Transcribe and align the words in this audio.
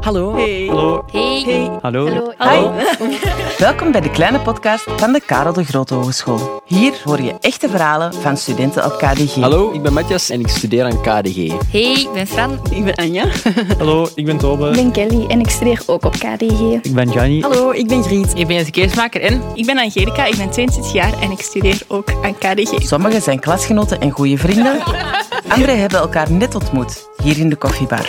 Hallo. 0.00 0.34
Hey. 0.34 0.66
Hallo. 0.66 1.04
Hey. 1.12 1.42
Hey. 1.44 1.78
Hallo. 1.82 2.32
Hallo. 2.36 2.72
Welkom 3.58 3.92
bij 3.92 4.00
de 4.00 4.10
kleine 4.10 4.40
podcast 4.40 4.84
van 4.96 5.12
de 5.12 5.20
Karel 5.26 5.52
de 5.52 5.64
Grote 5.64 5.94
Hogeschool. 5.94 6.62
Hier 6.64 7.00
hoor 7.04 7.22
je 7.22 7.34
echte 7.40 7.68
verhalen 7.68 8.14
van 8.14 8.36
studenten 8.36 8.84
op 8.84 8.98
KDG. 8.98 9.34
Hallo, 9.34 9.72
ik 9.72 9.82
ben 9.82 9.92
Matthias 9.92 10.30
en 10.30 10.40
ik 10.40 10.48
studeer 10.48 10.84
aan 10.84 11.00
KDG. 11.00 11.52
Hey, 11.70 11.92
ik 11.92 12.08
ben 12.12 12.26
Fran. 12.26 12.60
Ik 12.70 12.84
ben 12.84 12.94
Anja. 12.94 13.24
Hallo, 13.78 14.08
ik 14.14 14.24
ben 14.24 14.36
Tobe. 14.36 14.68
Ik 14.68 14.74
ben 14.74 14.92
Kelly 14.92 15.26
en 15.26 15.40
ik 15.40 15.50
studeer 15.50 15.82
ook 15.86 16.04
op 16.04 16.12
KDG. 16.12 16.60
Ik 16.82 16.94
ben 16.94 17.10
Gianni. 17.10 17.40
Hallo, 17.40 17.70
ik 17.70 17.88
ben 17.88 18.02
Griet. 18.02 18.32
Ik 18.34 18.46
ben 18.46 18.56
Jesse 18.56 18.70
Keesmaker 18.70 19.20
en 19.20 19.42
Ik 19.54 19.66
ben 19.66 19.78
Angelica, 19.78 20.24
ik 20.24 20.36
ben 20.36 20.50
22 20.50 20.92
jaar 20.92 21.20
en 21.20 21.30
ik 21.30 21.40
studeer 21.40 21.80
ook 21.88 22.12
aan 22.22 22.38
KDG. 22.38 22.86
Sommigen 22.86 23.22
zijn 23.22 23.40
klasgenoten 23.40 24.00
en 24.00 24.10
goede 24.10 24.38
vrienden. 24.38 24.78
Anderen 25.54 25.80
hebben 25.80 25.98
elkaar 25.98 26.32
net 26.32 26.54
ontmoet, 26.54 27.08
hier 27.22 27.38
in 27.38 27.48
de 27.48 27.56
koffiebar. 27.56 28.08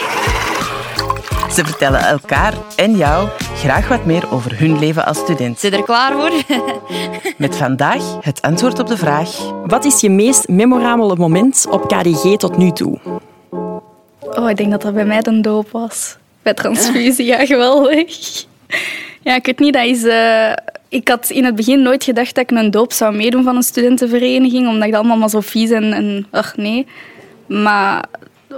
Ze 1.52 1.66
vertellen 1.66 2.00
elkaar 2.00 2.54
en 2.76 2.96
jou 2.96 3.30
graag 3.56 3.88
wat 3.88 4.06
meer 4.06 4.32
over 4.32 4.60
hun 4.60 4.80
leven 4.80 5.06
als 5.06 5.18
student. 5.18 5.60
Zit 5.60 5.74
er 5.74 5.84
klaar 5.84 6.12
voor? 6.12 6.32
Met 7.38 7.56
vandaag 7.56 8.18
het 8.22 8.42
antwoord 8.42 8.80
op 8.80 8.88
de 8.88 8.98
vraag... 8.98 9.52
Wat 9.66 9.86
is 9.86 10.02
je 10.02 10.10
meest 10.10 10.48
memorabele 10.48 11.16
moment 11.16 11.66
op 11.70 11.88
KDG 11.88 12.38
tot 12.38 12.58
nu 12.58 12.72
toe? 12.72 13.00
Oh, 14.20 14.50
ik 14.50 14.58
denk 14.58 14.72
dat 14.72 14.82
dat 14.82 14.94
bij 14.94 15.06
mij 15.06 15.22
de 15.22 15.42
doop 15.42 15.72
was. 15.72 16.18
Bij 16.42 16.54
transfusie, 16.54 17.26
ja, 17.26 17.46
geweldig. 17.54 18.46
Ja, 19.22 19.36
ik 19.36 19.46
weet 19.46 19.60
niet, 19.60 19.74
dat 19.74 19.86
is... 19.86 20.04
eh, 20.04 20.52
ik 20.90 21.08
had 21.08 21.30
in 21.30 21.46
het 21.46 21.56
begin 21.56 21.82
nooit 21.82 22.04
gedacht 22.04 22.36
dat 22.36 22.52
ik 22.52 22.58
een 22.58 22.72
doop 22.72 22.92
zou 22.94 23.16
meedoen 23.16 23.44
van 23.44 23.56
een 23.56 23.64
studentenvereniging, 23.64 24.68
omdat 24.68 24.84
ik 24.86 24.92
dat 24.92 25.00
allemaal 25.00 25.18
maar 25.18 25.30
zo 25.30 25.40
vies 25.40 25.70
en, 25.70 25.94
en 25.94 26.28
ach 26.32 26.58
nee. 26.58 26.88
Maar 27.48 28.04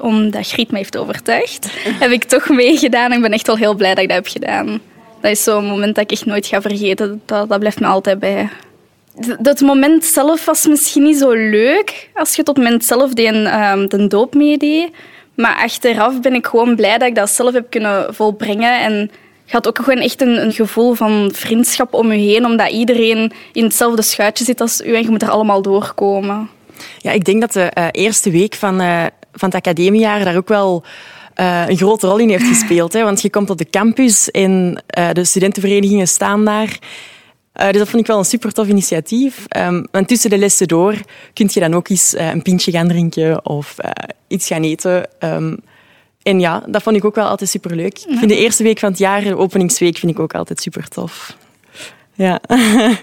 omdat 0.01 0.47
Griet 0.47 0.71
me 0.71 0.77
heeft 0.77 0.97
overtuigd, 0.97 1.67
heb 1.99 2.11
ik 2.11 2.23
toch 2.23 2.49
meegedaan 2.49 3.11
ik 3.11 3.21
ben 3.21 3.31
echt 3.31 3.47
wel 3.47 3.57
heel 3.57 3.75
blij 3.75 3.93
dat 3.93 4.03
ik 4.03 4.09
dat 4.09 4.17
heb 4.17 4.27
gedaan. 4.27 4.79
Dat 5.21 5.31
is 5.31 5.43
zo'n 5.43 5.65
moment 5.65 5.95
dat 5.95 6.03
ik 6.03 6.11
echt 6.11 6.25
nooit 6.25 6.45
ga 6.45 6.61
vergeten. 6.61 7.21
Dat, 7.25 7.49
dat 7.49 7.59
blijft 7.59 7.79
me 7.79 7.87
altijd 7.87 8.19
bij. 8.19 8.49
Dat 9.39 9.59
moment 9.59 10.05
zelf 10.05 10.45
was 10.45 10.67
misschien 10.67 11.03
niet 11.03 11.17
zo 11.17 11.31
leuk 11.31 12.09
als 12.13 12.35
je 12.35 12.43
tot 12.43 12.55
het 12.55 12.65
moment 12.65 12.85
zelf 12.85 13.13
de, 13.13 13.23
ehm, 13.25 13.87
de 13.87 14.07
doop 14.07 14.33
meedeed. 14.33 14.89
Maar 15.35 15.55
achteraf 15.55 16.21
ben 16.21 16.33
ik 16.33 16.45
gewoon 16.45 16.75
blij 16.75 16.97
dat 16.97 17.07
ik 17.07 17.15
dat 17.15 17.29
zelf 17.29 17.53
heb 17.53 17.69
kunnen 17.69 18.13
volbrengen. 18.13 18.81
En 18.81 18.93
je 19.45 19.51
had 19.51 19.67
ook 19.67 19.77
gewoon 19.77 19.99
echt 19.99 20.21
een, 20.21 20.41
een 20.41 20.51
gevoel 20.51 20.93
van 20.93 21.29
vriendschap 21.33 21.93
om 21.93 22.11
je 22.11 22.33
heen, 22.33 22.45
omdat 22.45 22.69
iedereen 22.69 23.31
in 23.53 23.63
hetzelfde 23.63 24.01
schuitje 24.01 24.43
zit 24.43 24.61
als 24.61 24.81
u 24.81 24.95
en 24.95 25.01
je 25.01 25.09
moet 25.09 25.21
er 25.21 25.29
allemaal 25.29 25.61
doorkomen. 25.61 26.49
Ja, 26.97 27.11
ik 27.11 27.25
denk 27.25 27.41
dat 27.41 27.53
de 27.53 27.61
eh, 27.61 27.87
eerste 27.91 28.31
week 28.31 28.55
van, 28.55 28.81
eh, 28.81 29.05
van 29.39 29.49
het 29.49 29.57
academiejaar 29.57 30.23
daar 30.23 30.37
ook 30.37 30.47
wel 30.47 30.83
eh, 31.33 31.63
een 31.67 31.77
grote 31.77 32.07
rol 32.07 32.17
in 32.17 32.29
heeft 32.29 32.47
gespeeld. 32.57 32.93
Hè? 32.93 33.03
Want 33.03 33.21
je 33.21 33.29
komt 33.29 33.49
op 33.49 33.57
de 33.57 33.69
campus 33.69 34.31
en 34.31 34.83
eh, 34.87 35.09
de 35.11 35.25
studentenverenigingen 35.25 36.07
staan 36.07 36.45
daar. 36.45 36.79
Eh, 37.51 37.69
dus 37.69 37.77
dat 37.77 37.89
vond 37.89 38.01
ik 38.01 38.07
wel 38.07 38.17
een 38.17 38.25
super 38.25 38.51
tof 38.51 38.67
initiatief. 38.67 39.45
Want 39.91 40.07
tussen 40.07 40.29
de 40.29 40.37
lessen 40.37 40.67
door 40.67 40.95
kun 41.33 41.49
je 41.51 41.59
dan 41.59 41.73
ook 41.73 41.89
eens 41.89 42.15
een 42.17 42.41
pintje 42.41 42.71
gaan 42.71 42.87
drinken 42.87 43.45
of 43.45 43.75
iets 44.27 44.47
gaan 44.47 44.63
eten. 44.63 45.19
Ehm, 45.19 45.55
en 46.23 46.39
ja, 46.39 46.63
dat 46.67 46.83
vond 46.83 46.95
ik 46.95 47.05
ook 47.05 47.15
wel 47.15 47.27
altijd 47.27 47.49
super 47.49 47.75
leuk. 47.75 47.97
Ik 47.97 48.17
vind 48.17 48.29
de 48.29 48.37
eerste 48.37 48.63
week 48.63 48.79
van 48.79 48.89
het 48.89 48.99
jaar, 48.99 49.23
de 49.23 49.37
openingsweek, 49.37 49.97
vind 49.97 50.11
ik 50.11 50.19
ook 50.19 50.33
altijd 50.33 50.61
super 50.61 50.87
tof. 50.87 51.37
Ja. 52.13 52.39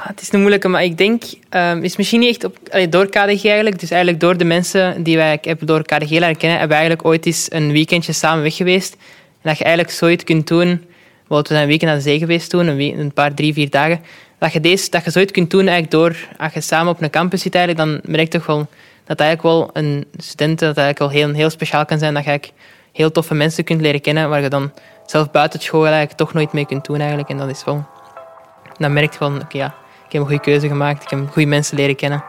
Ah, 0.00 0.06
het 0.06 0.20
is 0.20 0.32
een 0.32 0.38
moeilijke, 0.38 0.68
maar 0.68 0.84
ik 0.84 0.98
denk, 0.98 1.22
um, 1.50 1.82
is 1.82 1.96
misschien 1.96 2.20
niet 2.20 2.28
echt 2.28 2.44
op, 2.44 2.56
door 2.90 3.06
KDG 3.06 3.44
eigenlijk, 3.44 3.80
dus 3.80 3.90
eigenlijk 3.90 4.20
door 4.20 4.36
de 4.36 4.44
mensen 4.44 5.02
die 5.02 5.16
wij 5.16 5.38
hebben 5.42 5.66
door 5.66 5.82
KDG 5.82 6.10
leren 6.10 6.36
kennen, 6.36 6.58
hebben 6.58 6.68
we 6.68 6.82
eigenlijk 6.82 7.04
ooit 7.04 7.26
eens 7.26 7.46
een 7.50 7.72
weekendje 7.72 8.12
samen 8.12 8.42
weg 8.42 8.56
geweest. 8.56 8.92
En 8.92 9.48
dat 9.48 9.58
je 9.58 9.64
eigenlijk 9.64 9.94
zoiets 9.94 10.24
kunt 10.24 10.48
doen, 10.48 10.84
want 11.26 11.48
we 11.48 11.54
zijn 11.54 11.62
een 11.62 11.68
weekend 11.68 11.90
aan 11.90 11.96
de 11.96 12.02
zee 12.02 12.18
geweest 12.18 12.50
toen, 12.50 12.66
een, 12.66 12.98
een 12.98 13.12
paar, 13.12 13.34
drie, 13.34 13.52
vier 13.52 13.70
dagen, 13.70 14.00
dat 14.38 14.52
je, 14.52 14.60
deze, 14.60 14.90
dat 14.90 15.04
je 15.04 15.10
zoiets 15.10 15.32
kunt 15.32 15.50
doen 15.50 15.68
eigenlijk 15.68 15.90
door, 15.90 16.16
als 16.38 16.52
je 16.52 16.60
samen 16.60 16.92
op 16.92 17.02
een 17.02 17.10
campus 17.10 17.42
zit 17.42 17.54
eigenlijk, 17.54 17.86
dan 17.86 18.12
merk 18.12 18.32
je 18.32 18.38
toch 18.38 18.46
wel 18.46 18.68
dat 19.04 19.20
eigenlijk 19.20 19.42
wel 19.42 19.70
een 19.72 20.04
studenten, 20.16 20.66
dat 20.66 20.76
eigenlijk 20.76 20.98
wel 20.98 21.22
heel, 21.22 21.34
heel 21.34 21.50
speciaal 21.50 21.84
kan 21.84 21.98
zijn, 21.98 22.14
dat 22.14 22.24
je 22.24 22.40
heel 22.92 23.10
toffe 23.10 23.34
mensen 23.34 23.64
kunt 23.64 23.80
leren 23.80 24.00
kennen, 24.00 24.28
waar 24.28 24.42
je 24.42 24.48
dan 24.48 24.72
zelf 25.06 25.30
buiten 25.30 25.60
school 25.60 25.84
eigenlijk 25.84 26.16
toch 26.16 26.32
nooit 26.32 26.52
mee 26.52 26.66
kunt 26.66 26.84
doen 26.84 26.98
eigenlijk. 26.98 27.28
En 27.28 27.36
dat 27.36 27.48
is 27.48 27.64
wel, 27.64 27.86
dan 28.78 28.92
merk 28.92 29.12
je 29.12 29.18
van, 29.18 29.42
oké 29.42 29.56
ja, 29.56 29.74
ik 30.10 30.16
heb 30.16 30.24
een 30.24 30.28
goede 30.28 30.50
keuze 30.50 30.68
gemaakt, 30.68 31.02
ik 31.02 31.10
heb 31.10 31.30
goede 31.30 31.48
mensen 31.48 31.76
leren 31.76 31.96
kennen. 31.96 32.24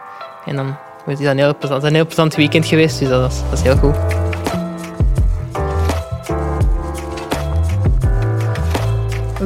En 0.46 0.56
dan 0.56 0.76
is 1.06 1.18
dat 1.18 1.26
een 1.26 1.38
heel 1.38 1.56
plezant, 1.58 1.82
een 1.82 1.94
heel 1.94 2.06
plezant 2.06 2.34
weekend 2.34 2.66
geweest, 2.66 2.98
dus 2.98 3.08
dat 3.08 3.32
is, 3.32 3.40
dat 3.50 3.52
is 3.52 3.62
heel 3.62 3.76
goed. 3.76 3.96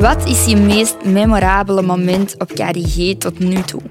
Wat 0.00 0.26
is 0.26 0.44
je 0.44 0.56
meest 0.56 1.04
memorabele 1.04 1.82
moment 1.82 2.34
op 2.38 2.48
KDG 2.48 3.18
tot 3.18 3.38
nu 3.38 3.62
toe? 3.62 3.82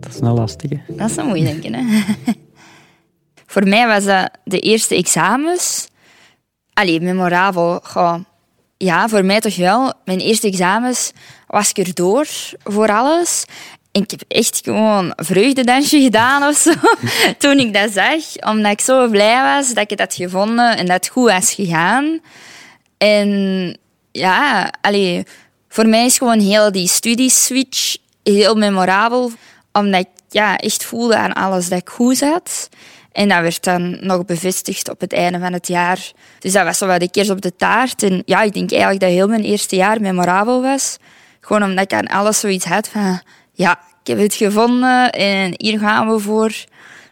Dat 0.00 0.14
is 0.14 0.20
een 0.20 0.32
lastige. 0.32 0.80
Dat 0.88 1.10
is 1.10 1.16
een 1.16 1.26
moeilijke, 1.26 1.76
hè? 1.76 1.82
Voor 3.52 3.68
mij 3.68 3.86
was 3.86 4.04
dat 4.04 4.30
de 4.44 4.58
eerste 4.58 4.94
examens. 4.94 5.88
Allee, 6.72 7.00
memorabel. 7.00 7.80
Goh, 7.82 8.14
ja, 8.82 9.08
voor 9.08 9.24
mij 9.24 9.40
toch 9.40 9.56
wel. 9.56 9.92
Mijn 10.04 10.18
eerste 10.18 10.46
examens 10.46 11.12
was 11.46 11.70
ik 11.70 11.86
erdoor 11.86 12.26
voor 12.64 12.92
alles. 12.92 13.44
En 13.92 14.02
ik 14.02 14.10
heb 14.10 14.22
echt 14.28 14.60
gewoon 14.64 15.12
een 15.16 15.24
vreugdedansje 15.24 16.00
gedaan 16.00 16.42
of 16.42 16.56
zo. 16.56 16.72
Toen 17.38 17.58
ik 17.58 17.74
dat 17.74 17.92
zag. 17.92 18.50
Omdat 18.50 18.72
ik 18.72 18.80
zo 18.80 19.08
blij 19.08 19.42
was 19.42 19.68
dat 19.68 19.82
ik 19.82 19.90
het 19.90 20.00
had 20.00 20.14
gevonden 20.14 20.76
en 20.76 20.86
dat 20.86 20.94
het 20.94 21.08
goed 21.08 21.30
was 21.30 21.52
gegaan. 21.52 22.20
En 22.98 23.78
ja, 24.12 24.72
allee, 24.80 25.24
voor 25.68 25.88
mij 25.88 26.04
is 26.04 26.18
gewoon 26.18 26.40
heel 26.40 26.72
die 26.72 26.88
studieswitch 26.88 27.96
heel 28.22 28.54
memorabel. 28.54 29.32
Omdat 29.72 30.00
ik 30.00 30.08
ja, 30.28 30.56
echt 30.56 30.84
voelde 30.84 31.16
aan 31.16 31.32
alles 31.32 31.68
dat 31.68 31.78
ik 31.78 31.88
goed 31.88 32.16
zat. 32.16 32.68
En 33.12 33.28
dat 33.28 33.40
werd 33.40 33.64
dan 33.64 33.96
nog 34.00 34.24
bevestigd 34.24 34.90
op 34.90 35.00
het 35.00 35.12
einde 35.12 35.38
van 35.38 35.52
het 35.52 35.68
jaar. 35.68 36.12
Dus 36.38 36.52
dat 36.52 36.64
was 36.64 36.78
zo 36.78 36.86
wat 36.86 37.00
de 37.00 37.10
kers 37.10 37.30
op 37.30 37.40
de 37.40 37.56
taart. 37.56 38.02
En 38.02 38.22
ja, 38.24 38.42
ik 38.42 38.52
denk 38.52 38.70
eigenlijk 38.70 39.00
dat 39.00 39.10
heel 39.10 39.28
mijn 39.28 39.42
eerste 39.42 39.76
jaar 39.76 40.00
memorabel 40.00 40.62
was. 40.62 40.96
Gewoon 41.40 41.62
omdat 41.62 41.84
ik 41.84 41.92
aan 41.92 42.06
alles 42.06 42.40
zoiets 42.40 42.64
had 42.64 42.88
van... 42.88 43.20
Ja, 43.52 43.78
ik 44.02 44.06
heb 44.06 44.18
het 44.18 44.34
gevonden 44.34 45.12
en 45.12 45.54
hier 45.56 45.78
gaan 45.78 46.10
we 46.10 46.18
voor. 46.18 46.52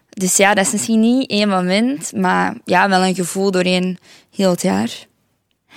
Dus 0.08 0.36
ja, 0.36 0.54
dat 0.54 0.66
is 0.66 0.72
misschien 0.72 1.00
niet 1.00 1.30
één 1.30 1.48
moment, 1.48 2.12
maar 2.16 2.54
ja, 2.64 2.88
wel 2.88 3.04
een 3.04 3.14
gevoel 3.14 3.50
doorheen 3.50 3.98
heel 4.36 4.50
het 4.50 4.62
jaar. 4.62 5.06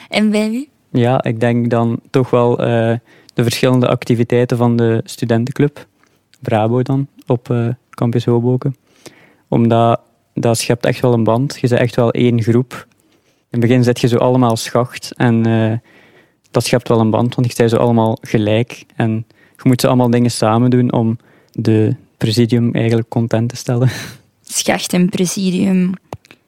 En 0.10 0.30
bij 0.30 0.50
u? 0.50 0.68
Ja, 0.92 1.24
ik 1.24 1.40
denk 1.40 1.70
dan 1.70 2.00
toch 2.10 2.30
wel 2.30 2.60
eh, 2.60 2.98
de 3.34 3.44
verschillende 3.44 3.88
activiteiten 3.88 4.58
van 4.58 4.76
de 4.76 5.02
studentenclub. 5.04 5.88
Brabo 6.40 6.82
dan, 6.82 7.08
op 7.28 7.50
eh, 7.50 7.68
campus 7.90 8.26
Hoboken. 8.26 8.76
Omdat 9.48 10.02
dat 10.34 10.58
schept 10.58 10.86
echt 10.86 11.00
wel 11.00 11.14
een 11.14 11.24
band. 11.24 11.58
Je 11.62 11.68
bent 11.68 11.82
echt 11.82 11.96
wel 11.96 12.12
één 12.12 12.42
groep. 12.44 12.88
In 13.50 13.60
het 13.60 13.60
begin 13.60 13.84
zet 13.84 14.00
je 14.00 14.08
zo 14.08 14.18
allemaal 14.18 14.58
schacht 14.58 15.14
en 15.16 15.46
eh, 15.46 15.78
dat 16.52 16.66
schept 16.66 16.88
wel 16.88 17.00
een 17.00 17.10
band, 17.10 17.36
want 17.36 17.48
je 17.48 17.54
bent 17.58 17.70
zo 17.70 17.78
allemaal 17.78 18.18
gelijk. 18.22 18.84
En 18.96 19.26
je 19.56 19.64
moet 19.64 19.82
zo 19.82 19.88
allemaal 19.88 20.10
dingen 20.10 20.32
samen 20.32 20.70
doen 20.70 20.92
om 20.92 21.18
de 21.52 21.96
presidium 22.18 22.74
eigenlijk 22.74 23.10
content 23.10 23.50
te 23.50 23.56
stellen. 23.56 23.90
Schacht 24.44 24.94
en 24.94 25.10
presidium. 25.10 25.94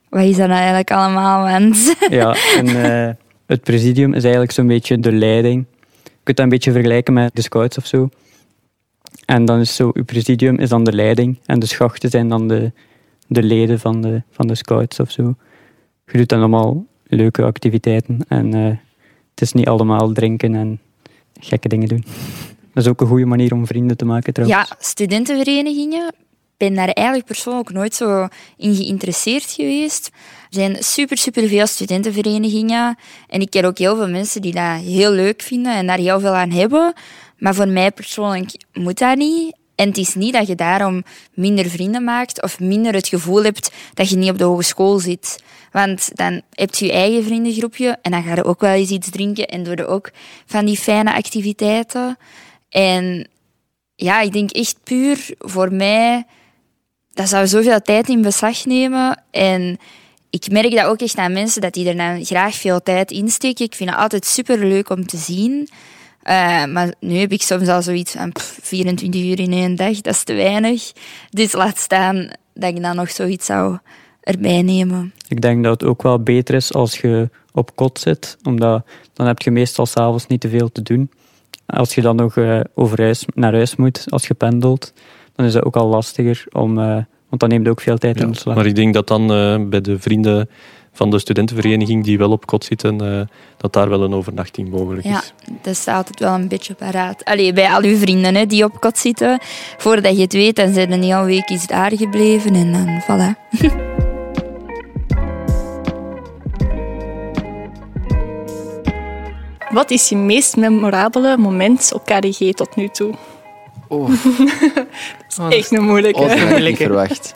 Wat 0.09 0.23
is 0.23 0.37
dat 0.37 0.47
nou 0.47 0.59
eigenlijk 0.59 0.91
allemaal, 0.91 1.43
want... 1.43 1.95
Ja, 2.09 2.35
en 2.57 2.67
eh, 2.67 3.13
het 3.45 3.63
presidium 3.63 4.13
is 4.13 4.23
eigenlijk 4.23 4.53
zo'n 4.53 4.67
beetje 4.67 4.99
de 4.99 5.11
leiding. 5.11 5.65
Je 6.03 6.09
kunt 6.23 6.37
dat 6.37 6.45
een 6.45 6.51
beetje 6.51 6.71
vergelijken 6.71 7.13
met 7.13 7.35
de 7.35 7.41
scouts 7.41 7.77
of 7.77 7.85
zo. 7.85 8.09
En 9.25 9.45
dan 9.45 9.59
is 9.59 9.75
zo, 9.75 9.91
uw 9.93 10.03
presidium 10.03 10.59
is 10.59 10.69
dan 10.69 10.83
de 10.83 10.93
leiding 10.93 11.37
en 11.45 11.59
de 11.59 11.65
schachten 11.65 12.09
zijn 12.09 12.29
dan 12.29 12.47
de, 12.47 12.71
de 13.27 13.43
leden 13.43 13.79
van 13.79 14.01
de, 14.01 14.21
van 14.29 14.47
de 14.47 14.55
scouts 14.55 14.99
of 14.99 15.11
zo. 15.11 15.35
Je 16.05 16.17
doet 16.17 16.29
dan 16.29 16.39
allemaal 16.39 16.85
leuke 17.03 17.43
activiteiten 17.43 18.19
en 18.27 18.53
eh, 18.53 18.77
het 19.29 19.41
is 19.41 19.53
niet 19.53 19.67
allemaal 19.67 20.11
drinken 20.11 20.55
en 20.55 20.79
gekke 21.39 21.67
dingen 21.67 21.87
doen. 21.87 22.03
Dat 22.73 22.83
is 22.83 22.89
ook 22.89 23.01
een 23.01 23.07
goede 23.07 23.25
manier 23.25 23.53
om 23.53 23.67
vrienden 23.67 23.97
te 23.97 24.05
maken 24.05 24.33
trouwens. 24.33 24.69
Ja, 24.69 24.75
studentenverenigingen. 24.79 26.07
Ik 26.07 26.69
ben 26.69 26.73
daar 26.73 26.89
eigenlijk 26.89 27.27
persoonlijk 27.27 27.69
nooit 27.71 27.95
zo 27.95 28.27
in 28.57 28.75
geïnteresseerd 28.75 29.51
geweest. 29.51 30.05
Er 30.05 30.47
zijn 30.49 30.75
super, 30.79 31.17
super 31.17 31.47
veel 31.47 31.67
studentenverenigingen. 31.67 32.97
En 33.27 33.41
ik 33.41 33.49
ken 33.49 33.65
ook 33.65 33.77
heel 33.77 33.95
veel 33.95 34.09
mensen 34.09 34.41
die 34.41 34.53
dat 34.53 34.81
heel 34.81 35.11
leuk 35.11 35.41
vinden 35.41 35.75
en 35.75 35.87
daar 35.87 35.97
heel 35.97 36.19
veel 36.19 36.33
aan 36.33 36.51
hebben. 36.51 36.93
Maar 37.37 37.55
voor 37.55 37.67
mij 37.67 37.91
persoonlijk 37.91 38.51
moet 38.73 38.97
dat 38.97 39.17
niet. 39.17 39.55
En 39.75 39.87
het 39.87 39.97
is 39.97 40.15
niet 40.15 40.33
dat 40.33 40.47
je 40.47 40.55
daarom 40.55 41.03
minder 41.33 41.69
vrienden 41.69 42.03
maakt 42.03 42.41
of 42.41 42.59
minder 42.59 42.93
het 42.93 43.07
gevoel 43.07 43.43
hebt 43.43 43.71
dat 43.93 44.09
je 44.09 44.15
niet 44.15 44.29
op 44.29 44.37
de 44.37 44.43
hogeschool 44.43 44.99
zit. 44.99 45.43
Want 45.71 46.09
dan 46.15 46.41
heb 46.51 46.75
je 46.75 46.85
je 46.85 46.91
eigen 46.91 47.23
vriendengroepje 47.23 47.97
en 48.01 48.11
dan 48.11 48.23
ga 48.23 48.35
je 48.35 48.43
ook 48.43 48.61
wel 48.61 48.73
eens 48.73 48.89
iets 48.89 49.09
drinken 49.09 49.47
en 49.47 49.63
doe 49.63 49.75
je 49.75 49.85
ook 49.85 50.11
van 50.45 50.65
die 50.65 50.77
fijne 50.77 51.13
activiteiten. 51.13 52.17
En 52.69 53.27
ja, 53.95 54.21
ik 54.21 54.33
denk 54.33 54.51
echt 54.51 54.77
puur 54.83 55.29
voor 55.37 55.73
mij, 55.73 56.25
dat 57.13 57.29
zou 57.29 57.47
zoveel 57.47 57.81
tijd 57.81 58.09
in 58.09 58.21
beslag 58.21 58.65
nemen. 58.65 59.23
En 59.31 59.77
ik 60.29 60.51
merk 60.51 60.71
dat 60.71 60.85
ook 60.85 61.01
echt 61.01 61.17
aan 61.17 61.33
mensen 61.33 61.61
dat 61.61 61.73
die 61.73 61.87
er 61.87 61.97
dan 61.97 62.25
graag 62.25 62.55
veel 62.55 62.83
tijd 62.83 63.11
in 63.11 63.29
steken. 63.29 63.65
Ik 63.65 63.75
vind 63.75 63.89
het 63.89 63.99
altijd 63.99 64.25
super 64.25 64.65
leuk 64.65 64.89
om 64.89 65.05
te 65.05 65.17
zien. 65.17 65.69
Uh, 66.29 66.65
maar 66.65 66.93
nu 66.99 67.15
heb 67.15 67.31
ik 67.31 67.41
soms 67.41 67.67
al 67.67 67.81
zoiets 67.81 68.11
van 68.11 68.31
pff, 68.31 68.59
24 68.61 69.21
uur 69.21 69.39
in 69.39 69.51
één 69.51 69.75
dag, 69.75 70.01
dat 70.01 70.13
is 70.13 70.23
te 70.23 70.33
weinig. 70.33 70.91
Dus 71.29 71.51
laat 71.51 71.77
staan 71.77 72.29
dat 72.53 72.69
ik 72.69 72.81
dan 72.81 72.95
nog 72.95 73.11
zoiets 73.11 73.45
zou 73.45 73.77
erbij 74.21 74.61
nemen. 74.61 75.13
Ik 75.27 75.41
denk 75.41 75.63
dat 75.63 75.81
het 75.81 75.89
ook 75.89 76.01
wel 76.01 76.19
beter 76.19 76.55
is 76.55 76.73
als 76.73 76.99
je 76.99 77.29
op 77.51 77.75
kot 77.75 77.99
zit, 77.99 78.37
omdat 78.43 78.85
dan 79.13 79.27
heb 79.27 79.41
je 79.41 79.51
meestal 79.51 79.85
s'avonds 79.85 80.27
niet 80.27 80.41
te 80.41 80.49
veel 80.49 80.71
te 80.71 80.81
doen. 80.81 81.11
Als 81.65 81.95
je 81.95 82.01
dan 82.01 82.15
nog 82.15 82.35
uh, 82.35 82.59
over 82.73 83.01
huis, 83.01 83.25
naar 83.33 83.53
huis 83.53 83.75
moet, 83.75 84.05
als 84.09 84.27
je 84.27 84.33
pendelt, 84.33 84.93
dan 85.35 85.45
is 85.45 85.53
het 85.53 85.63
ook 85.63 85.75
al 85.75 85.87
lastiger, 85.87 86.45
om, 86.51 86.77
uh, 86.77 86.85
want 87.29 87.41
dan 87.41 87.49
neemt 87.49 87.65
het 87.65 87.71
ook 87.71 87.81
veel 87.81 87.97
tijd 87.97 88.17
ja, 88.17 88.23
in 88.23 88.29
beslag. 88.29 88.55
Maar 88.55 88.65
ik 88.65 88.75
denk 88.75 88.93
dat 88.93 89.07
dan 89.07 89.21
uh, 89.21 89.67
bij 89.67 89.81
de 89.81 89.99
vrienden 89.99 90.49
van 90.93 91.11
de 91.11 91.19
studentenvereniging 91.19 92.03
die 92.03 92.17
wel 92.17 92.31
op 92.31 92.45
kot 92.45 92.65
zitten, 92.65 93.03
uh, 93.03 93.21
dat 93.57 93.73
daar 93.73 93.89
wel 93.89 94.03
een 94.03 94.13
overnachting 94.13 94.69
mogelijk 94.69 95.05
is. 95.05 95.11
Ja, 95.11 95.21
dat 95.61 95.75
staat 95.75 95.95
altijd 95.95 96.19
wel 96.19 96.33
een 96.33 96.47
beetje 96.47 96.73
paraat. 96.73 97.25
Allee, 97.25 97.53
bij 97.53 97.69
al 97.69 97.83
uw 97.83 97.97
vrienden 97.97 98.35
hè, 98.35 98.45
die 98.45 98.63
op 98.63 98.79
kot 98.79 98.97
zitten, 98.97 99.39
voordat 99.77 100.15
je 100.15 100.21
het 100.21 100.33
weet, 100.33 100.55
dan 100.55 100.73
zijn 100.73 100.91
een 100.91 101.03
hele 101.03 101.23
week 101.23 101.49
is 101.49 101.67
daar 101.67 101.91
gebleven 101.97 102.55
en 102.55 102.71
dan 102.71 103.01
voilà. 103.01 103.31
Wat 109.73 109.91
is 109.91 110.09
je 110.09 110.15
meest 110.15 110.55
memorabele 110.55 111.37
moment 111.37 111.93
op 111.93 112.05
KDG 112.05 112.51
tot 112.51 112.75
nu 112.75 112.87
toe? 112.87 113.13
Oh. 113.87 114.09
dat 115.35 115.51
is 115.51 115.57
echt 115.57 115.71
een 115.71 115.83
moeilijke. 115.83 116.19
Oh, 116.19 116.27
dat 116.27 116.39
had 116.39 116.57
ik 116.57 116.63
niet 116.63 116.77
verwacht. 116.77 117.33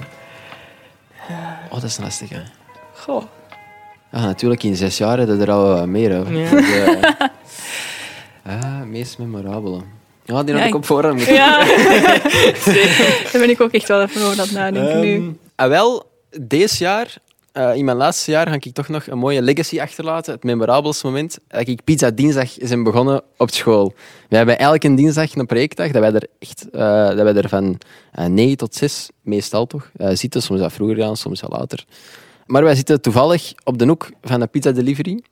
Oh, 1.69 1.73
dat 1.73 1.83
is 1.83 1.97
lastig, 1.97 2.29
hè. 2.29 2.41
Goh. 2.93 3.23
Ja, 4.11 4.25
natuurlijk, 4.25 4.63
in 4.63 4.75
zes 4.75 4.97
jaar 4.97 5.17
hebben 5.17 5.39
er 5.41 5.51
al 5.51 5.67
wat 5.67 5.85
meer. 5.85 6.11
Hè. 6.11 6.17
Ja. 6.17 6.49
Dus, 6.49 6.69
uh, 6.69 8.53
ah, 8.63 8.83
meest 8.83 9.17
memorabele. 9.17 9.81
Ja, 10.25 10.43
die 10.43 10.55
had 10.55 10.67
ik 10.67 10.75
op 10.75 10.85
voorhand 10.85 11.15
moeten 11.15 11.33
Ja. 11.33 11.57
Daar 13.31 13.41
ben 13.41 13.49
ik 13.49 13.61
ook 13.61 13.71
echt 13.71 13.87
wel 13.87 14.01
even 14.01 14.21
over 14.21 14.39
aan 14.39 14.45
het 14.45 14.51
nadenken 14.51 14.99
nu. 14.99 15.15
Ehm, 15.15 15.31
ah, 15.55 15.69
wel, 15.69 16.11
deze 16.41 16.83
jaar, 16.83 17.17
eh, 17.51 17.75
in 17.75 17.85
mijn 17.85 17.97
laatste 17.97 18.31
jaar, 18.31 18.47
ga 18.47 18.53
ik 18.53 18.73
toch 18.73 18.87
nog 18.87 19.07
een 19.07 19.17
mooie 19.17 19.41
legacy 19.41 19.81
achterlaten. 19.81 20.33
Het 20.33 20.43
memorabelste 20.43 21.05
moment 21.05 21.39
dat 21.47 21.67
ik 21.67 21.83
pizza 21.83 22.11
dinsdag 22.11 22.49
zijn 22.57 22.83
begonnen 22.83 23.21
op 23.37 23.51
school. 23.51 23.93
We 24.29 24.35
hebben 24.35 24.59
elke 24.59 24.93
dinsdag 24.93 25.35
een 25.35 25.45
projectdag, 25.45 25.91
dat 25.91 26.01
wij 26.01 26.13
er 26.13 26.27
echt, 26.39 26.69
eh, 26.69 27.07
dat 27.07 27.21
wij 27.21 27.35
er 27.35 27.49
van 27.49 27.77
eh 28.11 28.25
9 28.25 28.57
tot 28.57 28.75
6, 28.75 29.09
meestal 29.21 29.65
toch, 29.65 29.91
eh, 29.97 30.09
zitten. 30.13 30.41
Soms 30.41 30.59
wat 30.59 30.73
vroeger 30.73 30.97
gaan, 30.97 31.17
soms 31.17 31.41
wat 31.41 31.51
later. 31.51 31.85
Maar 32.47 32.63
wij 32.63 32.75
zitten 32.75 33.01
toevallig 33.01 33.53
op 33.63 33.77
de 33.77 33.85
hoek 33.85 34.11
van 34.21 34.39
de 34.39 34.47
pizza 34.47 34.71
delivery. 34.71 35.23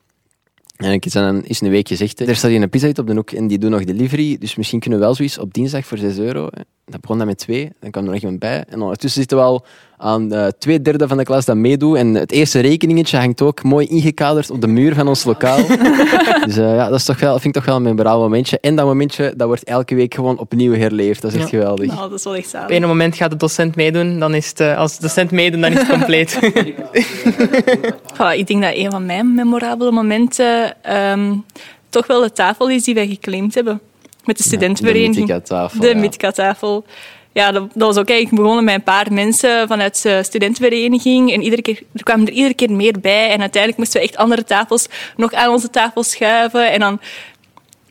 En 0.76 0.92
ik 0.92 1.04
is 1.04 1.12
dan 1.12 1.44
is 1.44 1.60
een 1.60 1.70
week 1.70 1.88
gezegd, 1.88 2.20
er 2.20 2.36
staat 2.36 2.50
hier 2.50 2.62
een 2.62 2.70
pizza 2.70 2.88
op 2.88 3.06
de 3.06 3.14
hoek 3.14 3.30
en 3.30 3.46
die 3.46 3.58
doen 3.58 3.70
nog 3.70 3.84
delivery, 3.84 4.38
dus 4.38 4.56
misschien 4.56 4.80
kunnen 4.80 4.98
we 4.98 5.04
wel 5.04 5.14
zoiets 5.14 5.38
op 5.38 5.54
dinsdag 5.54 5.86
voor 5.86 5.98
6 5.98 6.18
euro. 6.18 6.48
hè. 6.50 6.62
Dat 6.84 7.00
begon 7.00 7.18
dan 7.18 7.26
met 7.26 7.38
twee, 7.38 7.72
dan 7.80 7.90
kwam 7.90 8.04
er 8.04 8.10
nog 8.10 8.20
iemand 8.20 8.38
bij. 8.38 8.64
En 8.68 8.80
ondertussen 8.80 9.20
zitten 9.20 9.38
we 9.38 9.44
al 9.44 9.64
aan 9.98 10.32
eh, 10.32 10.46
twee 10.58 10.82
derde 10.82 11.08
van 11.08 11.16
de 11.16 11.24
klas 11.24 11.44
dat 11.44 11.56
meedoet. 11.56 11.96
En 11.96 12.14
het 12.14 12.32
eerste 12.32 12.60
rekeningetje 12.60 13.16
hangt 13.18 13.42
ook 13.42 13.62
mooi 13.62 13.86
ingekaderd 13.86 14.50
op 14.50 14.60
de 14.60 14.66
muur 14.66 14.94
van 14.94 15.08
ons 15.08 15.24
lokaal. 15.24 15.56
dus 16.46 16.56
eh, 16.56 16.74
ja, 16.76 16.88
dat 16.88 16.98
is 16.98 17.04
toch 17.04 17.20
wel, 17.20 17.32
vind 17.32 17.44
ik 17.44 17.52
toch 17.52 17.64
wel 17.64 17.76
een 17.76 17.82
memorabel 17.82 18.20
momentje. 18.20 18.58
En 18.60 18.76
dat 18.76 18.86
momentje, 18.86 19.32
dat 19.36 19.46
wordt 19.46 19.64
elke 19.64 19.94
week 19.94 20.14
gewoon 20.14 20.38
opnieuw 20.38 20.74
herleefd. 20.74 21.22
Dat 21.22 21.32
is 21.32 21.40
echt 21.40 21.50
Ja. 21.50 21.58
geweldig. 21.58 21.86
Nou, 21.86 22.00
dat 22.10 22.18
is 22.18 22.24
wel 22.24 22.34
echt 22.34 22.44
Op 22.44 22.50
zalig. 22.50 22.76
een 22.76 22.88
moment 22.88 23.16
gaat 23.16 23.30
de 23.30 23.36
docent 23.36 23.76
meedoen, 23.76 24.18
dan 24.18 24.34
is 24.34 24.48
het, 24.48 24.60
eh, 24.60 24.76
als 24.78 24.96
de 24.96 25.02
docent 25.02 25.30
meedoet, 25.30 25.60
dan 25.60 25.72
is 25.72 25.78
het 25.78 25.88
compleet. 25.88 26.38
Ik 28.36 28.46
denk 28.46 28.62
dat 28.62 28.74
een 28.74 28.90
van 28.90 29.06
mijn 29.06 29.34
memorabele 29.34 29.90
momenten 29.92 30.82
ehm, 30.82 31.34
toch 31.88 32.06
wel 32.06 32.20
de 32.20 32.32
tafel 32.32 32.70
is 32.70 32.84
die 32.84 32.94
wij 32.94 33.06
geclaimd 33.06 33.54
hebben. 33.54 33.80
Met 34.24 34.36
de 34.36 34.42
studentenvereniging. 34.42 35.14
De 35.14 35.20
Mythica-tafel, 35.20 35.80
De 35.80 35.88
ja. 35.88 35.96
Mitka-tafel. 35.96 36.84
Ja, 37.36 37.52
dat, 37.52 37.62
dat 37.74 37.86
was 37.86 37.96
ook 37.96 38.08
eigenlijk 38.08 38.42
begonnen 38.42 38.64
met 38.64 38.74
een 38.74 38.82
paar 38.82 39.12
mensen 39.12 39.68
vanuit 39.68 40.02
de 40.02 40.22
studentenvereniging. 40.22 41.32
En 41.32 41.42
iedere 41.42 41.62
keer, 41.62 41.82
er 41.92 42.02
kwamen 42.02 42.26
er 42.26 42.32
iedere 42.32 42.54
keer 42.54 42.72
meer 42.72 43.00
bij. 43.00 43.30
En 43.30 43.40
uiteindelijk 43.40 43.76
moesten 43.76 44.00
we 44.00 44.06
echt 44.06 44.16
andere 44.16 44.44
tafels 44.44 44.86
nog 45.16 45.32
aan 45.32 45.50
onze 45.50 45.70
tafel 45.70 46.02
schuiven. 46.02 46.72
En 46.72 46.80
dan 46.80 47.00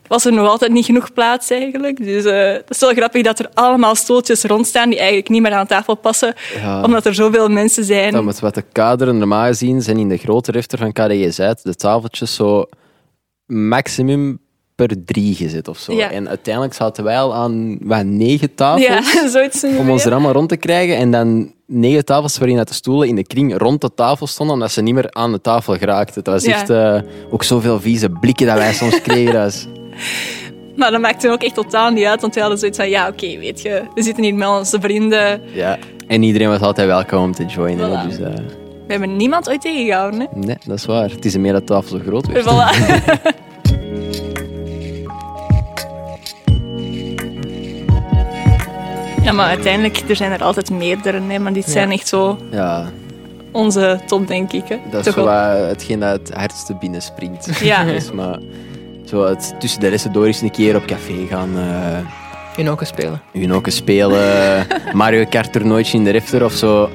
was 0.06 0.24
er 0.24 0.32
nog 0.32 0.48
altijd 0.48 0.72
niet 0.72 0.84
genoeg 0.84 1.12
plaats 1.12 1.50
eigenlijk. 1.50 1.96
Dus 1.96 2.24
eh 2.24 2.52
het 2.52 2.70
is 2.70 2.80
wel 2.80 2.92
grappig 2.92 3.22
dat 3.22 3.38
er 3.38 3.50
allemaal 3.54 3.94
stoeltjes 3.94 4.44
rondstaan 4.44 4.88
die 4.88 4.98
eigenlijk 4.98 5.28
niet 5.28 5.42
meer 5.42 5.52
aan 5.52 5.66
tafel 5.66 5.94
passen. 5.94 6.34
Ja. 6.54 6.82
Omdat 6.82 7.06
er 7.06 7.14
zoveel 7.14 7.48
mensen 7.48 7.84
zijn. 7.84 8.18
Om 8.18 8.26
het 8.26 8.40
wat 8.40 8.54
te 8.54 8.64
kaderen, 8.72 9.18
normaal 9.18 9.46
gezien 9.46 9.82
zijn 9.82 9.98
in 9.98 10.08
de 10.08 10.16
grote 10.16 10.52
refter 10.52 10.78
van 10.78 11.32
Zuid 11.32 11.62
de 11.62 11.74
tafeltjes 11.74 12.34
zo 12.34 12.64
maximum 13.46 14.40
per 14.76 15.04
drie 15.04 15.34
gezet 15.34 15.68
of 15.68 15.78
zo. 15.78 15.92
Ja. 15.92 16.10
En 16.10 16.28
uiteindelijk 16.28 16.74
zaten 16.74 17.04
wij 17.04 17.18
al 17.18 17.34
aan 17.34 17.78
wat, 17.80 18.04
negen 18.04 18.54
tafels 18.54 18.86
Ja, 18.86 19.28
zoiets 19.28 19.64
om 19.78 19.90
ons 19.90 20.04
er 20.04 20.12
allemaal 20.12 20.32
rond 20.32 20.48
te 20.48 20.56
krijgen. 20.56 20.96
En 20.96 21.10
dan 21.10 21.52
negen 21.66 22.04
tafels 22.04 22.38
waarin 22.38 22.56
dat 22.56 22.68
de 22.68 22.74
stoelen 22.74 23.08
in 23.08 23.14
de 23.16 23.26
kring 23.26 23.58
rond 23.58 23.80
de 23.80 23.94
tafel 23.94 24.26
stonden, 24.26 24.54
omdat 24.54 24.70
ze 24.72 24.82
niet 24.82 24.94
meer 24.94 25.10
aan 25.10 25.32
de 25.32 25.40
tafel 25.40 25.76
geraakten. 25.76 26.14
Het 26.14 26.26
was 26.26 26.44
Ja. 26.44 26.52
echt 26.52 26.70
eh, 26.70 27.00
ook 27.30 27.42
zoveel 27.42 27.80
vieze 27.80 28.10
blikken 28.10 28.46
dat 28.46 28.56
wij 28.56 28.72
soms 28.72 29.02
kregen. 29.02 29.32
Was- 29.32 29.66
Maar 30.76 30.90
dat 30.90 31.00
maakte 31.00 31.30
ook 31.30 31.42
echt 31.42 31.54
totaal 31.54 31.90
niet 31.90 32.04
uit, 32.04 32.20
want 32.20 32.34
we 32.34 32.40
hadden 32.40 32.58
zoiets 32.58 32.78
van, 32.78 32.88
ja, 32.88 33.08
oké, 33.08 33.38
weet 33.38 33.62
je, 33.62 33.82
we 33.94 34.02
zitten 34.02 34.24
hier 34.24 34.34
met 34.34 34.48
onze 34.48 34.80
vrienden. 34.80 35.40
ja. 35.54 35.78
En 36.06 36.22
iedereen 36.22 36.48
was 36.48 36.60
altijd 36.60 36.86
welkom 36.86 37.22
om 37.22 37.32
te 37.32 37.44
joinen. 37.44 37.90
Voilà. 37.90 38.08
Dus, 38.08 38.18
eh, 38.18 38.34
We 38.86 38.92
hebben 38.92 39.16
niemand 39.16 39.48
ooit 39.48 39.60
tegengehouden, 39.60 40.20
hè. 40.20 40.26
nee, 40.38 40.56
dat 40.66 40.76
is 40.78 40.84
waar. 40.86 41.10
Het 41.10 41.24
is 41.24 41.36
meer 41.36 41.52
dat 41.52 41.66
tafel 41.66 41.98
zo 41.98 42.02
groot 42.06 42.26
werd. 42.26 42.44
Voilà. 42.44 43.34
Ja, 49.26 49.32
maar 49.32 49.48
uiteindelijk, 49.48 50.02
er 50.08 50.16
zijn 50.16 50.32
er 50.32 50.42
altijd 50.42 50.70
meerdere, 50.70 51.20
hè, 51.28 51.38
maar 51.38 51.52
dit 51.52 51.64
zijn 51.64 51.90
echt 51.90 52.08
zo 52.08 52.38
Ja, 52.50 52.90
onze 53.52 54.00
top, 54.06 54.26
denk 54.26 54.52
ik. 54.52 54.68
Hè. 54.68 54.76
dat 54.90 55.06
is 55.06 55.14
zo 55.14 55.24
wel. 55.24 55.66
hetgeen 55.66 56.00
dat 56.00 56.18
het 56.18 56.34
hardste 56.34 56.74
binnenspringt. 56.74 57.58
Ja. 57.60 57.84
Dus, 57.92 58.12
maar 58.12 58.38
zo 59.04 59.24
het, 59.24 59.54
tussen 59.58 59.80
de 59.80 59.90
lessen 59.90 60.12
door 60.12 60.26
eens 60.26 60.40
een 60.40 60.50
keer 60.50 60.76
op 60.76 60.84
café 60.86 61.26
gaan. 61.28 61.58
eh 61.58 61.98
In 62.56 62.68
ook 62.68 62.84
spelen. 62.84 63.22
Unoke 63.32 63.70
spelen, 63.70 64.66
Mario 64.92 65.24
Kart 65.24 65.52
toernooitje 65.52 65.98
in 65.98 66.04
de 66.04 66.10
refter 66.10 66.44
of 66.44 66.52
zo. 66.52 66.90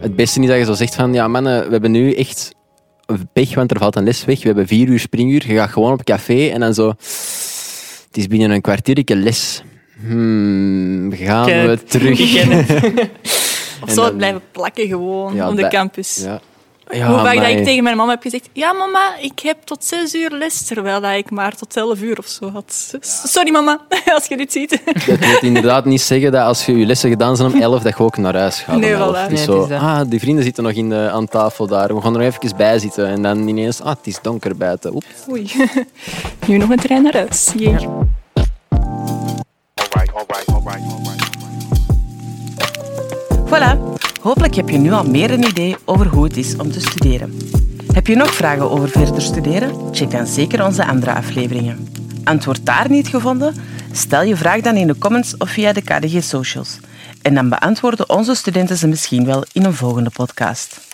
Het 0.00 0.16
beste 0.16 0.40
is 0.40 0.46
dat 0.46 0.56
je 0.56 0.64
zo 0.64 0.72
zegt 0.74 0.94
van, 0.94 1.12
ja 1.12 1.28
mannen, 1.28 1.64
we 1.64 1.72
hebben 1.72 1.90
nu 1.90 2.14
echt 2.14 2.54
pech, 3.32 3.54
want 3.54 3.70
er 3.70 3.78
valt 3.78 3.96
een 3.96 4.04
les 4.04 4.24
weg. 4.24 4.38
We 4.38 4.46
hebben 4.46 4.66
vier 4.66 4.88
uur 4.88 5.00
springuur. 5.00 5.46
Je 5.46 5.54
gaat 5.54 5.70
gewoon 5.70 5.92
op 5.92 6.04
café 6.04 6.48
en 6.48 6.60
dan 6.60 6.74
zo... 6.74 6.88
Het 6.88 8.22
is 8.22 8.26
binnen 8.26 8.50
een 8.50 8.60
kwartiertje 8.60 9.16
les. 9.16 9.62
Hmm, 10.06 10.73
gaan 11.24 11.44
we 11.46 11.52
het. 11.52 11.90
terug? 11.90 12.18
Het. 12.48 12.70
Of 13.82 13.88
En 13.88 13.94
zo 13.94 14.02
dan- 14.04 14.16
blijven 14.16 14.42
plakken 14.52 14.86
gewoon 14.88 15.34
Ja, 15.34 15.48
op 15.48 15.56
de 15.56 15.68
campus. 15.68 16.20
Ja. 16.24 16.40
Ja, 16.90 17.06
Hoe 17.08 17.18
vaak 17.18 17.34
dat 17.36 17.48
ik 17.48 17.64
tegen 17.64 17.82
mijn 17.82 17.96
mama 17.96 18.10
heb 18.10 18.22
gezegd, 18.22 18.48
ja 18.52 18.72
mama, 18.72 19.16
ik 19.20 19.38
heb 19.42 19.56
tot 19.64 19.84
zes 19.84 20.14
uur 20.14 20.30
les, 20.30 20.62
terwijl 20.64 21.00
dat 21.00 21.12
ik 21.14 21.30
maar 21.30 21.54
tot 21.56 21.76
elf 21.76 22.00
uur 22.00 22.18
of 22.18 22.26
zo 22.26 22.50
had. 22.50 22.94
Sorry 23.24 23.50
mama, 23.50 23.80
als 24.14 24.26
je 24.26 24.36
dit 24.36 24.52
ziet. 24.52 24.80
Dat 25.06 25.18
wil 25.18 25.38
inderdaad 25.40 25.84
niet 25.84 26.00
zeggen 26.00 26.32
dat 26.32 26.46
als 26.46 26.66
je 26.66 26.78
je 26.78 26.86
lessen 26.86 27.10
gedaan 27.10 27.36
zijn 27.36 27.52
om 27.52 27.60
11, 27.60 27.82
dat 27.82 27.96
je 27.98 28.04
ook 28.04 28.16
naar 28.16 28.36
huis 28.36 28.58
gaat. 28.60 28.76
Nee, 28.76 28.94
om 28.94 29.00
11. 29.00 29.16
voilà. 29.16 29.20
Het 29.20 29.30
Nee, 29.30 29.44
zo, 29.44 29.62
het 29.62 29.70
ah, 29.72 30.00
die 30.06 30.20
vrienden 30.20 30.44
zitten 30.44 30.62
nog 30.64 30.72
in 30.72 30.88
de, 30.88 31.10
aan 31.12 31.28
tafel 31.28 31.66
daar. 31.66 31.94
We 31.94 32.00
gaan 32.00 32.12
er 32.16 32.24
nog 32.24 32.34
even 32.42 32.56
bij 32.56 32.78
zitten. 32.78 33.06
En 33.06 33.22
dan 33.22 33.48
ineens, 33.48 33.80
ah, 33.80 33.88
het 33.88 34.06
is 34.06 34.18
donker 34.22 34.56
buiten. 34.56 34.94
Oep. 34.94 35.04
Oei. 35.30 35.50
Nu 36.46 36.56
nog 36.56 36.70
een 36.70 36.78
trein 36.78 37.02
naar 37.02 37.16
huis. 37.16 37.52
Jee. 37.56 37.76
Voilà. 43.54 43.78
Hopelijk 44.20 44.54
heb 44.54 44.68
je 44.68 44.78
nu 44.78 44.92
al 44.92 45.04
meer 45.04 45.30
een 45.30 45.44
idee 45.44 45.76
over 45.84 46.06
hoe 46.06 46.24
het 46.24 46.36
is 46.36 46.56
om 46.56 46.72
te 46.72 46.80
studeren. 46.80 47.38
Heb 47.92 48.06
je 48.06 48.16
nog 48.16 48.34
vragen 48.34 48.70
over 48.70 48.88
verder 48.88 49.22
studeren? 49.22 49.94
Check 49.94 50.10
dan 50.10 50.26
zeker 50.26 50.64
onze 50.64 50.86
andere 50.86 51.14
afleveringen. 51.14 51.88
Antwoord 52.24 52.66
daar 52.66 52.90
niet 52.90 53.08
gevonden? 53.08 53.54
Stel 53.92 54.22
je 54.22 54.36
vraag 54.36 54.60
dan 54.60 54.76
in 54.76 54.86
de 54.86 54.98
comments 54.98 55.36
of 55.36 55.50
via 55.50 55.72
de 55.72 55.82
KDG 55.82 56.22
Socials. 56.22 56.78
En 57.22 57.34
dan 57.34 57.48
beantwoorden 57.48 58.10
onze 58.10 58.34
studenten 58.34 58.76
ze 58.76 58.88
misschien 58.88 59.24
wel 59.24 59.44
in 59.52 59.64
een 59.64 59.74
volgende 59.74 60.10
podcast. 60.10 60.93